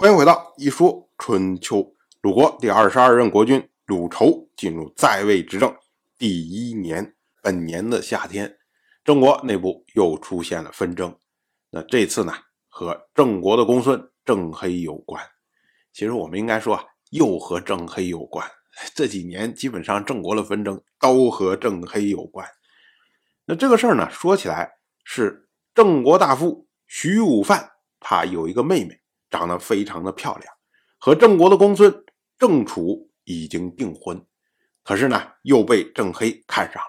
[0.00, 1.92] 欢迎回到一说春秋。
[2.20, 5.74] 鲁国第二十二任国君鲁仇进入在位执政
[6.16, 8.58] 第一年，本年的夏天，
[9.02, 11.12] 郑国内部又出现了纷争。
[11.70, 12.32] 那这次呢，
[12.68, 15.20] 和郑国的公孙郑黑有关。
[15.92, 18.48] 其实我们应该说啊，又和郑黑有关。
[18.94, 22.46] 这几年基本上郑国的纷争都和郑黑有关。
[23.46, 24.70] 那这个事儿呢，说起来
[25.02, 27.68] 是郑国大夫徐武范，
[27.98, 29.00] 他有一个妹妹。
[29.30, 30.54] 长得非常的漂亮，
[30.98, 32.04] 和郑国的公孙
[32.38, 34.24] 郑楚已经订婚，
[34.82, 36.88] 可是呢又被郑黑看上了。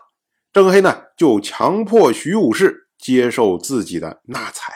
[0.53, 4.73] 郑黑呢就强迫徐武氏接受自己的纳采。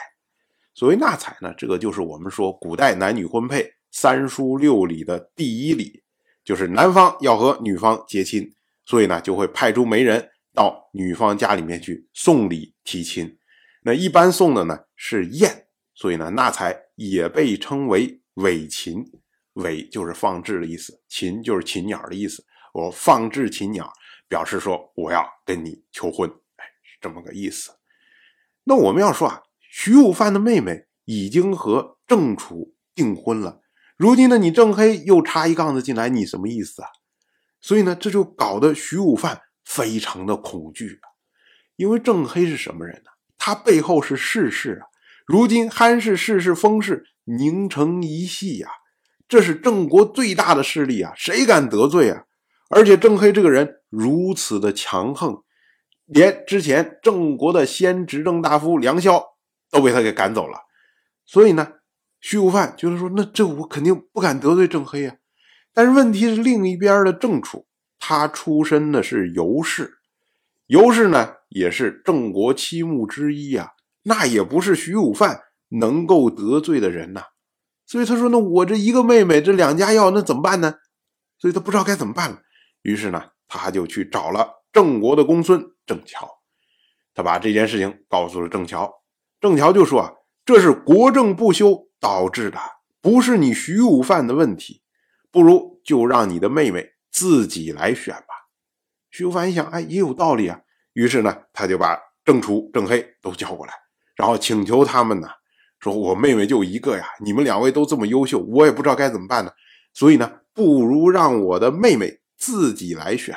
[0.74, 6.02] 所谓纳采呢，这个就是我们说古代男女婚配三书六礼的第一礼，
[6.44, 8.52] 就是男方要和女方结亲，
[8.84, 13.38] 所以呢就会派出媒人到女方家里面去送礼提亲。
[13.82, 16.83] 那一般送的呢是宴，所以呢纳采。
[16.94, 19.04] 也被称为尾禽，
[19.54, 22.44] 尾就是放置的意思，禽就是禽鸟的意思。
[22.72, 23.92] 我放置禽鸟，
[24.28, 27.72] 表示说我要跟你求婚，哎，是这么个意思。
[28.64, 33.60] 那我们要说啊，徐武范的妹妹已经和郑楚订婚了，
[33.96, 36.88] 如今呢，你郑黑又插一杠子进来，你什么意思啊？
[37.60, 41.06] 所以呢，这就搞得徐武范非常的恐惧啊，
[41.76, 43.10] 因为郑黑是什么人呢？
[43.38, 44.86] 他背后是世事啊。
[45.24, 48.68] 如今汉氏、氏氏、封氏凝成一系呀，
[49.26, 52.24] 这是郑国最大的势力啊，谁敢得罪啊？
[52.68, 55.42] 而且郑黑这个人如此的强横，
[56.04, 59.36] 连之前郑国的先执政大夫梁萧
[59.70, 60.58] 都被他给赶走了。
[61.24, 61.74] 所以呢，
[62.20, 65.16] 徐无范就是说，那这我肯定不敢得罪郑黑啊。
[65.72, 67.66] 但是问题是，另一边的郑楚，
[67.98, 69.98] 他出身的是尤氏，
[70.66, 73.70] 尤氏呢也是郑国七目之一啊。
[74.04, 75.42] 那也不是徐武范
[75.80, 77.24] 能够得罪的人呐，
[77.84, 80.76] 所以他说：“那我这一个妹妹，这两家要那怎么办呢？”
[81.38, 82.40] 所以他不知道该怎么办了。
[82.82, 86.28] 于是呢，他就去找了郑国的公孙郑乔，
[87.14, 88.92] 他把这件事情告诉了郑乔。
[89.40, 90.12] 郑乔就说：“啊，
[90.44, 92.58] 这是国政不修导致的，
[93.00, 94.82] 不是你徐武范的问题，
[95.30, 98.48] 不如就让你的妹妹自己来选吧。”
[99.10, 100.60] 徐武范一想，哎，也有道理啊。
[100.92, 103.72] 于是呢，他就把郑楚、郑黑都叫过来。
[104.16, 105.28] 然后请求他们呢，
[105.80, 109.50] 说我妹妹就一个呀，你们两位都这么优秀，我也不知道该怎么办呢。
[109.92, 113.34] 所以呢，不如让我的妹妹自己来选。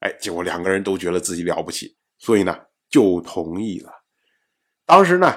[0.00, 2.54] 哎，结果两个人都觉得自己了不起，所以呢
[2.90, 3.90] 就同意了。
[4.84, 5.32] 当时呢，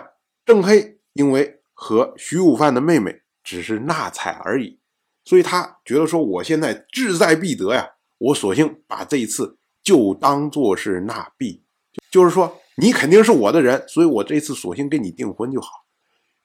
[0.45, 4.79] 郑黑因为和徐武范的妹妹只是纳采而已，
[5.23, 11.63] 所以他觉得说我现在志在必得呀，我索性把这一次就当做是纳币，
[12.11, 12.59] 就是说。
[12.79, 15.85] 你肯定是我的人，所以我这次索性跟你订婚就好。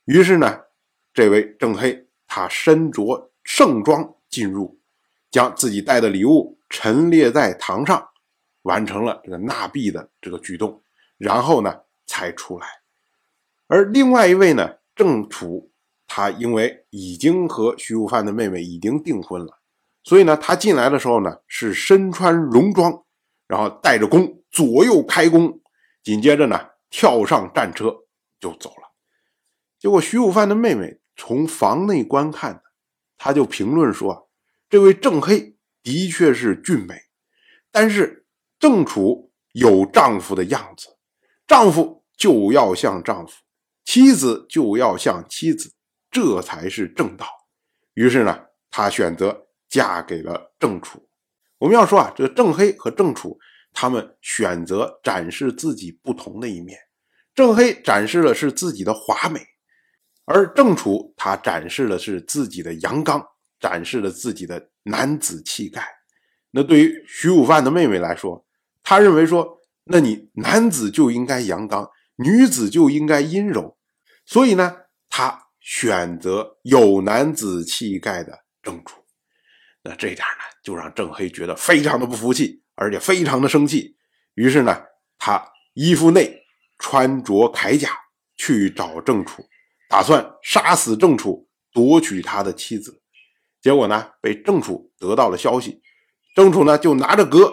[0.05, 0.63] 于是呢，
[1.13, 4.79] 这位郑黑他身着盛装进入，
[5.31, 8.09] 将自己带的礼物陈列在堂上，
[8.63, 10.83] 完成了这个纳币的这个举动，
[11.17, 12.67] 然后呢才出来。
[13.67, 15.71] 而另外一位呢，郑楚，
[16.07, 19.59] 他因为已经和徐武范的妹妹已经订婚了，
[20.03, 23.05] 所以呢，他进来的时候呢是身穿戎装，
[23.47, 25.61] 然后带着弓，左右开弓。
[26.05, 28.05] 紧接着呢，跳上战车
[28.39, 28.93] 就走了。
[29.79, 32.63] 结果徐武范的妹妹从房内观看，
[33.17, 34.31] 他就评论说
[34.69, 36.95] ：“这位郑黑的确是俊美，
[37.71, 38.27] 但是
[38.59, 40.99] 郑楚有丈夫的样子，
[41.47, 43.33] 丈夫就要像丈夫，
[43.83, 45.73] 妻子就要像妻子，
[46.11, 47.27] 这才是正道。”
[47.95, 51.09] 于是呢，他选择嫁给了郑楚。
[51.57, 53.39] 我们要说啊，这个郑黑和郑楚。
[53.75, 56.79] 他们选择展示自己不同的一面，
[57.35, 59.45] 郑黑展示的是自己的华美，
[60.25, 63.23] 而郑楚他展示的是自己的阳刚，
[63.59, 65.85] 展示了自己的男子气概。
[66.53, 68.47] 那对于徐武范的妹妹来说，
[68.83, 73.77] 他认为说，那你男子就应该阳刚，女子就应该阴柔，
[74.25, 74.77] 所以呢，
[75.11, 79.05] 他选择有男子气概的郑楚。
[79.83, 82.64] 那这点呢，就让郑黑觉得非常的不服气。
[82.77, 83.97] 而且非常的生气，
[84.35, 84.83] 于是呢，
[85.19, 86.43] 他衣服内
[86.79, 87.89] 穿着铠甲
[88.37, 89.45] 去找郑楚，
[89.89, 93.01] 打算杀死郑楚，夺取他的妻子。
[93.63, 95.81] 结果呢，被郑楚得到了消息，
[96.35, 97.53] 郑楚呢就拿着戈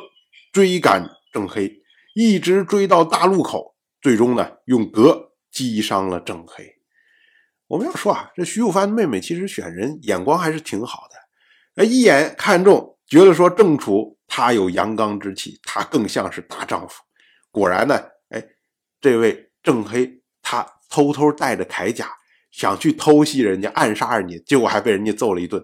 [0.52, 1.82] 追赶郑黑，
[2.16, 6.78] 一直追到大路口，最终呢用戈击伤了郑黑。
[7.68, 11.08] 我们要说啊，这徐武范的妹妹其实选人眼光还是挺好
[11.76, 14.18] 的，一眼看中，觉得说郑楚。
[14.34, 17.04] 他有阳刚之气，他更像是大丈夫。
[17.52, 18.42] 果然呢，哎，
[19.02, 20.10] 这位郑黑
[20.42, 22.10] 他偷偷带着铠甲，
[22.50, 25.62] 想去偷袭人家、暗杀人家，结果还被人家揍了一顿。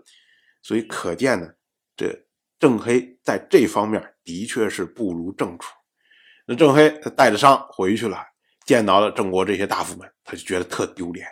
[0.62, 1.48] 所以可见呢，
[1.96, 2.14] 这
[2.60, 5.72] 郑黑在这方面的确是不如郑楚。
[6.46, 8.18] 那郑黑他带着伤回去了，
[8.66, 11.26] 见到了郑国这些大夫们，他就觉得特丢脸。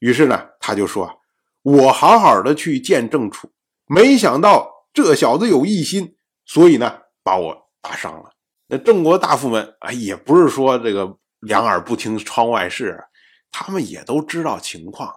[0.00, 1.20] 于是呢，他就说
[1.62, 3.52] ：“我好好的去见郑楚，
[3.86, 8.30] 没想到这小子有异心，所以呢，把我打伤了。”
[8.68, 13.04] 那郑国大夫们啊，也不是说这个两耳不听窗外事，
[13.50, 15.12] 他们也都知道情况。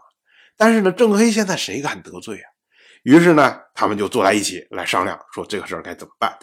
[0.58, 2.48] 但是呢，郑黑现在谁敢得罪啊？
[3.04, 6.38] 于是呢，他们就坐在一起来商量，说这个事儿该怎么办。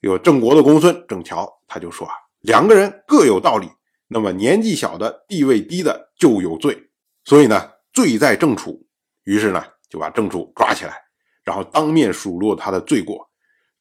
[0.00, 3.68] 有郑国的公孙郑乔，他就说啊，两个人各有道理。
[4.08, 6.90] 那么年纪小的、地位低的就有罪，
[7.24, 8.86] 所以呢，罪在郑楚。
[9.24, 11.00] 于是呢，就把郑楚抓起来，
[11.44, 13.30] 然后当面数落他的罪过。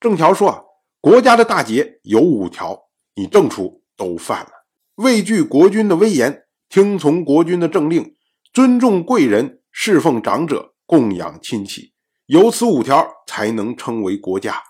[0.02, 0.50] 郑乔说。
[0.50, 0.64] 啊
[1.04, 2.80] 国家的大节有五条，
[3.16, 4.52] 你郑楚都犯了。
[4.98, 8.16] 畏惧国君的威严，听从国君的政令，
[8.54, 11.94] 尊重贵人，侍奉长者，供养亲戚，
[12.28, 14.62] 有此五条，才能称为国家。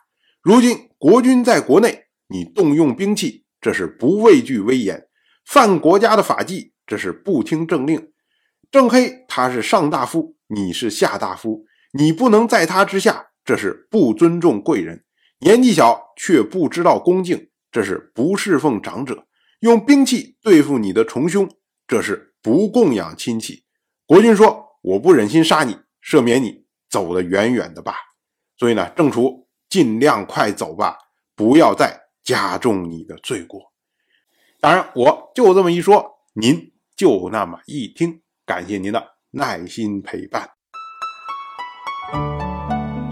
[0.41, 5.09] 如今国君在国内，你动用兵器，这是不畏惧威严，
[5.45, 8.13] 犯国家的法纪，这是不听政令。
[8.71, 15.03] 郑黑他是上大夫，你是下大夫，你不能在他之下，这是不尊重贵人。
[15.43, 19.25] 年纪小却不知道恭敬，这是不侍奉长者；
[19.61, 21.49] 用兵器对付你的重兄，
[21.87, 23.63] 这是不供养亲戚。
[24.05, 27.95] 国君说：“我不忍心杀你，赦免你，走得远远的吧。”
[28.55, 30.95] 所以呢，郑楚尽量快走吧，
[31.35, 33.73] 不要再加重你的罪过。
[34.59, 38.21] 当然，我就这么一说，您就那么一听。
[38.45, 40.51] 感谢您的耐心陪伴。《